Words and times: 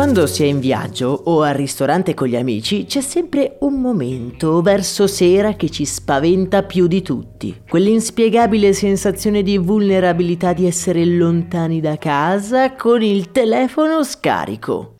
Quando 0.00 0.26
si 0.26 0.44
è 0.44 0.46
in 0.46 0.60
viaggio 0.60 1.08
o 1.26 1.42
al 1.42 1.52
ristorante 1.52 2.14
con 2.14 2.26
gli 2.26 2.34
amici 2.34 2.86
c'è 2.86 3.02
sempre 3.02 3.58
un 3.60 3.82
momento 3.82 4.62
verso 4.62 5.06
sera 5.06 5.56
che 5.56 5.68
ci 5.68 5.84
spaventa 5.84 6.62
più 6.62 6.86
di 6.86 7.02
tutti. 7.02 7.54
Quell'inspiegabile 7.68 8.72
sensazione 8.72 9.42
di 9.42 9.58
vulnerabilità 9.58 10.54
di 10.54 10.66
essere 10.66 11.04
lontani 11.04 11.82
da 11.82 11.98
casa 11.98 12.76
con 12.76 13.02
il 13.02 13.30
telefono 13.30 14.02
scarico. 14.02 14.94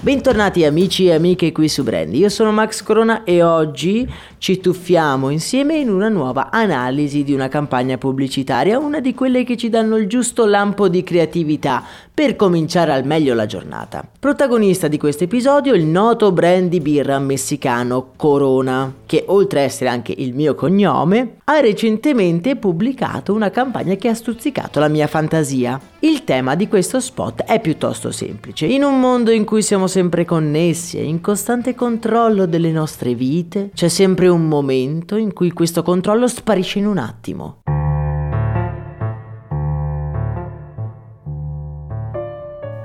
Bentornati 0.00 0.64
amici 0.64 1.06
e 1.06 1.14
amiche 1.14 1.50
qui 1.50 1.68
su 1.68 1.82
Brandy, 1.82 2.18
io 2.18 2.28
sono 2.28 2.52
Max 2.52 2.80
Corona 2.82 3.24
e 3.24 3.42
oggi 3.42 4.08
ci 4.46 4.60
tuffiamo 4.60 5.30
insieme 5.30 5.76
in 5.76 5.88
una 5.88 6.08
nuova 6.08 6.50
analisi 6.52 7.24
di 7.24 7.32
una 7.32 7.48
campagna 7.48 7.98
pubblicitaria, 7.98 8.78
una 8.78 9.00
di 9.00 9.12
quelle 9.12 9.42
che 9.42 9.56
ci 9.56 9.68
danno 9.68 9.96
il 9.96 10.06
giusto 10.06 10.46
lampo 10.46 10.86
di 10.86 11.02
creatività 11.02 11.82
per 12.14 12.36
cominciare 12.36 12.92
al 12.92 13.04
meglio 13.04 13.34
la 13.34 13.46
giornata. 13.46 14.08
Protagonista 14.20 14.86
di 14.86 14.98
questo 14.98 15.24
episodio 15.24 15.74
il 15.74 15.84
noto 15.84 16.30
brand 16.30 16.68
di 16.68 16.80
birra 16.80 17.18
messicano 17.18 18.12
Corona, 18.14 18.90
che 19.04 19.24
oltre 19.26 19.60
a 19.60 19.62
essere 19.64 19.90
anche 19.90 20.14
il 20.16 20.32
mio 20.32 20.54
cognome, 20.54 21.38
ha 21.44 21.58
recentemente 21.58 22.56
pubblicato 22.56 23.34
una 23.34 23.50
campagna 23.50 23.96
che 23.96 24.08
ha 24.08 24.14
stuzzicato 24.14 24.78
la 24.78 24.88
mia 24.88 25.08
fantasia. 25.08 25.78
Il 26.00 26.24
tema 26.24 26.54
di 26.54 26.68
questo 26.68 27.00
spot 27.00 27.42
è 27.42 27.60
piuttosto 27.60 28.10
semplice. 28.10 28.66
In 28.66 28.84
un 28.84 28.98
mondo 28.98 29.30
in 29.30 29.44
cui 29.44 29.60
siamo 29.60 29.86
sempre 29.86 30.24
connessi 30.24 30.98
e 30.98 31.02
in 31.02 31.20
costante 31.20 31.74
controllo 31.74 32.46
delle 32.46 32.70
nostre 32.70 33.14
vite, 33.14 33.70
c'è 33.74 33.88
sempre 33.88 34.28
un 34.28 34.35
momento 34.38 35.16
in 35.16 35.32
cui 35.32 35.52
questo 35.52 35.82
controllo 35.82 36.28
sparisce 36.28 36.78
in 36.78 36.86
un 36.86 36.98
attimo. 36.98 37.62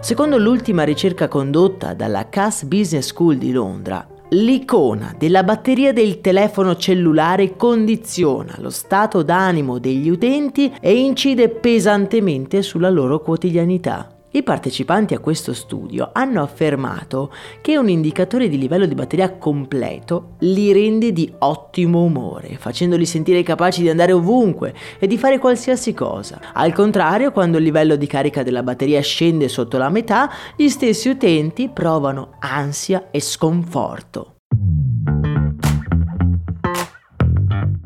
Secondo 0.02 0.38
l'ultima 0.38 0.84
ricerca 0.84 1.28
condotta 1.28 1.94
dalla 1.94 2.28
Cass 2.28 2.64
Business 2.64 3.08
School 3.08 3.38
di 3.38 3.52
Londra, 3.52 4.08
l'icona 4.30 5.14
della 5.18 5.44
batteria 5.44 5.94
del 5.94 6.22
telefono 6.22 6.76
cellulare 6.76 7.56
condiziona 7.56 8.56
lo 8.60 8.70
stato 8.70 9.22
d'animo 9.22 9.78
degli 9.78 10.10
utenti 10.10 10.74
e 10.80 10.98
incide 10.98 11.50
pesantemente 11.50 12.62
sulla 12.62 12.90
loro 12.90 13.20
quotidianità. 13.20 14.21
I 14.34 14.44
partecipanti 14.44 15.14
a 15.14 15.20
questo 15.20 15.54
studio 15.54 16.12
hanno 16.14 16.42
affermato 16.42 17.34
che 17.60 17.78
un 17.78 17.90
indicatore 17.90 18.48
di 18.48 18.58
livello 18.58 18.86
di 18.86 18.96
batteria 18.96 19.34
completo 19.34 20.36
li 20.40 20.72
rende 20.72 21.12
di 21.12 21.30
ottimo 21.40 22.02
umore, 22.04 22.56
facendoli 22.58 23.06
sentire 23.06 23.44
capaci 23.44 23.82
di 23.82 23.90
andare 23.90 24.14
ovunque 24.14 24.74
e 25.00 25.08
di 25.08 25.18
fare 25.18 25.38
qualsiasi 25.38 25.94
cosa. 25.94 26.40
Al 26.54 26.72
contrario, 26.72 27.34
quando 27.34 27.58
il 27.58 27.64
livello 27.64 27.98
di 27.98 28.08
carica 28.08 28.42
della 28.42 28.64
batteria 28.64 29.02
scende 29.02 29.50
sotto 29.50 29.78
la 29.78 29.90
metà, 29.90 30.32
gli 30.56 30.70
stessi 30.70 31.10
utenti 31.10 31.68
provano 31.68 32.36
ansia 32.40 33.10
e 33.12 33.20
sconforto. 33.20 34.36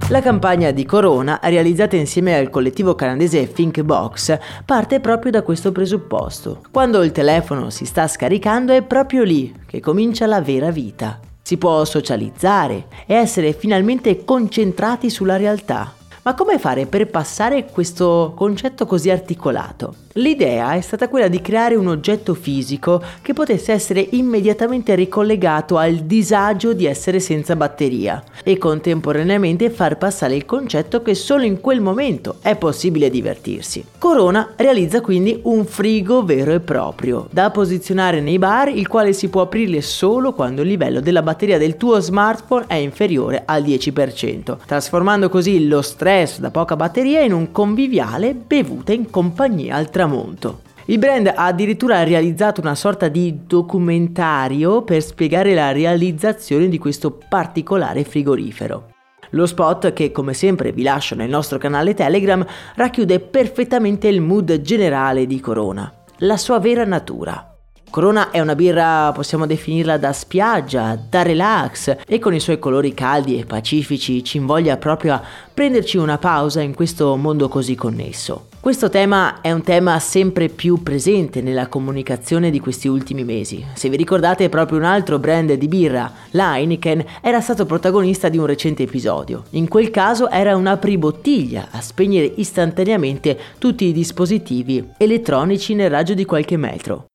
La 0.09 0.21
campagna 0.21 0.69
di 0.69 0.85
Corona, 0.85 1.39
realizzata 1.41 1.95
insieme 1.95 2.37
al 2.37 2.51
collettivo 2.51 2.93
canadese 2.93 3.51
Thinkbox, 3.51 4.37
parte 4.63 4.99
proprio 4.99 5.31
da 5.31 5.41
questo 5.41 5.71
presupposto. 5.71 6.61
Quando 6.69 7.01
il 7.01 7.11
telefono 7.11 7.71
si 7.71 7.85
sta 7.85 8.07
scaricando 8.07 8.71
è 8.71 8.83
proprio 8.83 9.23
lì 9.23 9.51
che 9.65 9.79
comincia 9.79 10.27
la 10.27 10.41
vera 10.41 10.69
vita. 10.69 11.19
Si 11.41 11.57
può 11.57 11.83
socializzare 11.85 12.85
e 13.07 13.15
essere 13.15 13.53
finalmente 13.53 14.23
concentrati 14.23 15.09
sulla 15.09 15.37
realtà. 15.37 15.91
Ma 16.25 16.33
come 16.33 16.57
fare 16.57 16.87
per 16.87 17.05
passare 17.05 17.65
questo 17.65 18.33
concetto 18.35 18.87
così 18.87 19.11
articolato? 19.11 19.93
L'idea 20.13 20.73
è 20.73 20.81
stata 20.81 21.07
quella 21.07 21.27
di 21.27 21.39
creare 21.39 21.75
un 21.75 21.87
oggetto 21.87 22.33
fisico 22.33 22.99
che 23.21 23.33
potesse 23.33 23.73
essere 23.73 24.07
immediatamente 24.11 24.95
ricollegato 24.95 25.77
al 25.77 25.97
disagio 25.97 26.73
di 26.73 26.85
essere 26.87 27.19
senza 27.19 27.55
batteria 27.55 28.23
e 28.43 28.57
contemporaneamente 28.57 29.69
far 29.69 29.99
passare 29.99 30.35
il 30.35 30.45
concetto 30.45 31.03
che 31.03 31.13
solo 31.13 31.43
in 31.43 31.61
quel 31.61 31.79
momento 31.79 32.37
è 32.41 32.55
possibile 32.55 33.11
divertirsi. 33.11 33.85
Corona 33.99 34.53
realizza 34.55 35.01
quindi 35.01 35.41
un 35.43 35.63
frigo 35.65 36.23
vero 36.23 36.53
e 36.53 36.59
proprio, 36.59 37.27
da 37.29 37.51
posizionare 37.51 38.19
nei 38.19 38.39
bar, 38.39 38.69
il 38.69 38.87
quale 38.87 39.13
si 39.13 39.27
può 39.27 39.41
aprire 39.41 39.81
solo 39.81 40.33
quando 40.33 40.63
il 40.63 40.69
livello 40.69 41.01
della 41.01 41.21
batteria 41.21 41.59
del 41.59 41.77
tuo 41.77 41.99
smartphone 41.99 42.65
è 42.67 42.75
inferiore 42.75 43.43
al 43.45 43.61
10%, 43.61 44.57
trasformando 44.65 45.29
così 45.29 45.67
lo 45.67 45.83
stress 45.83 46.13
da 46.39 46.49
poca 46.49 46.77
batteria 46.77 47.21
in 47.23 47.33
un 47.33 47.51
conviviale 47.51 48.33
bevuta 48.33 48.93
in 48.93 49.09
compagnia 49.09 49.75
al 49.75 49.89
tramonto. 49.89 50.61
Il 50.85 50.97
brand 50.97 51.27
ha 51.27 51.45
addirittura 51.45 52.03
realizzato 52.03 52.61
una 52.61 52.73
sorta 52.73 53.09
di 53.09 53.39
documentario 53.45 54.83
per 54.83 55.01
spiegare 55.01 55.53
la 55.53 55.73
realizzazione 55.73 56.69
di 56.69 56.77
questo 56.77 57.19
particolare 57.27 58.05
frigorifero. 58.05 58.91
Lo 59.31 59.45
spot, 59.45 59.91
che 59.91 60.13
come 60.13 60.33
sempre 60.33 60.71
vi 60.71 60.83
lascio 60.83 61.15
nel 61.15 61.29
nostro 61.29 61.57
canale 61.57 61.93
Telegram, 61.93 62.45
racchiude 62.75 63.19
perfettamente 63.19 64.07
il 64.07 64.21
mood 64.21 64.61
generale 64.61 65.25
di 65.27 65.41
Corona, 65.41 65.91
la 66.19 66.37
sua 66.37 66.59
vera 66.59 66.85
natura. 66.85 67.54
Corona 67.95 68.29
è 68.29 68.41
una 68.41 68.55
birra, 68.55 69.13
possiamo 69.13 69.45
definirla 69.45 69.97
da 69.97 70.11
spiaggia, 70.11 70.99
da 71.09 71.21
relax 71.21 71.95
e 72.05 72.19
con 72.19 72.33
i 72.33 72.41
suoi 72.41 72.59
colori 72.59 72.93
caldi 72.93 73.39
e 73.39 73.45
pacifici 73.45 74.21
ci 74.21 74.35
invoglia 74.35 74.75
proprio 74.75 75.13
a 75.13 75.23
prenderci 75.53 75.95
una 75.95 76.17
pausa 76.17 76.59
in 76.59 76.75
questo 76.75 77.15
mondo 77.15 77.47
così 77.47 77.73
connesso. 77.75 78.47
Questo 78.59 78.89
tema 78.89 79.39
è 79.39 79.53
un 79.53 79.61
tema 79.61 79.97
sempre 79.99 80.49
più 80.49 80.83
presente 80.83 81.41
nella 81.41 81.67
comunicazione 81.67 82.49
di 82.49 82.59
questi 82.59 82.89
ultimi 82.89 83.23
mesi. 83.23 83.65
Se 83.75 83.87
vi 83.87 83.95
ricordate, 83.95 84.49
proprio 84.49 84.77
un 84.77 84.83
altro 84.83 85.17
brand 85.17 85.53
di 85.53 85.67
birra, 85.69 86.11
la 86.31 86.57
Heineken, 86.57 87.01
era 87.21 87.39
stato 87.39 87.65
protagonista 87.65 88.27
di 88.27 88.37
un 88.37 88.45
recente 88.45 88.83
episodio. 88.83 89.45
In 89.51 89.69
quel 89.69 89.89
caso 89.89 90.29
era 90.29 90.57
una 90.57 90.71
apribottiglia 90.71 91.69
a 91.71 91.79
spegnere 91.79 92.29
istantaneamente 92.35 93.39
tutti 93.57 93.85
i 93.85 93.93
dispositivi 93.93 94.85
elettronici 94.97 95.73
nel 95.75 95.89
raggio 95.89 96.13
di 96.13 96.25
qualche 96.25 96.57
metro. 96.57 97.05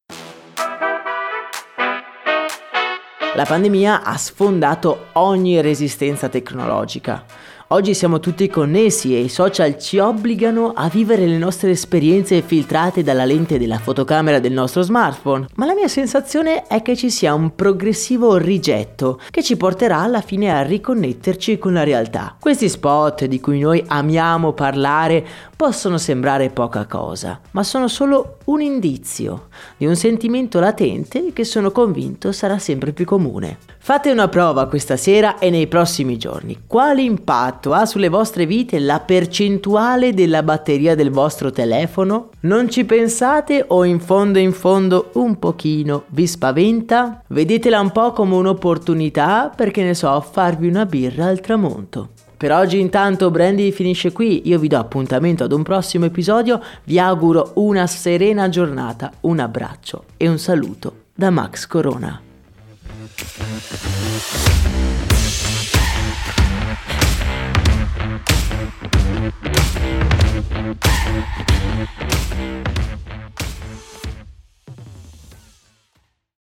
La 3.37 3.45
pandemia 3.45 4.03
ha 4.03 4.17
sfondato 4.17 5.07
ogni 5.13 5.61
resistenza 5.61 6.29
tecnologica. 6.29 7.25
Oggi 7.73 7.95
siamo 7.95 8.19
tutti 8.19 8.49
connessi 8.49 9.15
e 9.15 9.21
i 9.21 9.29
social 9.29 9.79
ci 9.79 9.99
obbligano 9.99 10.73
a 10.75 10.89
vivere 10.89 11.25
le 11.25 11.39
nostre 11.39 11.71
esperienze 11.71 12.43
filtrate 12.43 13.05
dalla 13.05 13.25
lente 13.25 13.61
della 13.61 13.79
fotocamera 13.79 14.41
del 14.41 14.51
nostro 14.51 14.83
smartphone, 14.83 15.47
ma 15.55 15.67
la 15.67 15.75
mia 15.75 15.87
sensazione 15.87 16.67
è 16.67 16.83
che 16.83 16.97
ci 16.97 17.11
sia 17.11 17.33
un 17.33 17.55
progressivo 17.55 18.37
rigetto 18.39 19.21
che 19.31 19.45
ci 19.45 19.57
porterà 19.57 19.99
alla 19.99 20.21
fine 20.21 20.51
a 20.51 20.63
riconnetterci 20.63 21.59
con 21.59 21.73
la 21.73 21.85
realtà. 21.85 22.35
Questi 22.41 22.69
spot 22.69 23.27
di 23.27 23.39
cui 23.39 23.61
noi 23.61 23.85
amiamo 23.87 24.53
parlare 24.53 25.25
possono 25.55 25.97
sembrare 25.97 26.51
poca 26.51 26.87
cosa, 26.87 27.39
ma 27.53 27.63
sono 27.63 27.87
solo 27.87 28.39
un 28.47 28.63
indizio 28.63 29.47
di 29.77 29.87
un 29.87 29.95
sentimento 29.95 30.59
latente 30.59 31.33
che 31.33 31.45
sono 31.45 31.71
convinto 31.71 32.33
sarà 32.33 32.59
sempre 32.59 32.93
più 32.93 33.05
comune. 33.05 33.59
Fate 33.79 34.11
una 34.11 34.29
prova 34.29 34.67
questa 34.67 34.97
sera 34.97 35.39
e 35.39 35.51
nei 35.51 35.67
prossimi 35.67 36.17
giorni. 36.17 36.63
Quale 36.67 37.03
impatto 37.61 37.73
ha 37.75 37.85
sulle 37.85 38.09
vostre 38.09 38.47
vite 38.47 38.79
la 38.79 39.01
percentuale 39.01 40.15
della 40.15 40.43
batteria 40.43 40.95
del 40.95 41.11
vostro 41.11 41.51
telefono? 41.51 42.31
Non 42.41 42.71
ci 42.71 42.85
pensate 42.85 43.65
o 43.69 43.85
in 43.85 44.01
fondo 44.01 44.39
in 44.39 44.53
fondo 44.53 45.11
un 45.15 45.39
pochino 45.39 46.05
vi 46.09 46.27
spaventa? 46.27 47.23
Vedetela 47.27 47.81
un 47.81 47.91
po' 47.93 48.13
come 48.13 48.35
un'opportunità 48.37 49.53
perché 49.55 49.83
ne 49.83 49.95
so 49.95 50.19
farvi 50.21 50.69
una 50.69 50.87
birra 50.87 51.27
al 51.27 51.41
tramonto. 51.41 52.09
Per 52.37 52.51
oggi 52.51 52.81
intanto 52.81 53.31
Brandy 53.31 53.71
finisce 53.71 54.13
qui, 54.13 54.49
io 54.49 54.59
vi 54.59 54.69
do 54.69 54.79
appuntamento 54.79 55.45
ad 55.45 55.53
un 55.53 55.63
prossimo 55.63 56.07
episodio, 56.07 56.63
vi 56.85 56.99
auguro 56.99 57.53
una 57.57 57.87
serena 57.87 58.49
giornata, 58.49 59.13
un 59.21 59.39
abbraccio 59.39 60.05
e 60.17 60.27
un 60.27 60.39
saluto 60.39 60.95
da 61.15 61.29
Max 61.29 61.67
Corona. 61.67 62.23